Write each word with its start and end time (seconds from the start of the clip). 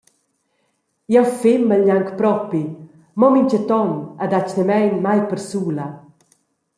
Jeu 1.13 1.27
femel 1.41 1.83
gnanc 1.87 2.09
propi, 2.19 2.61
mo 3.19 3.27
mintgaton 3.33 3.91
ed 4.23 4.31
atgnamein 4.39 4.95
mai 5.05 5.19
persula. 5.29 5.85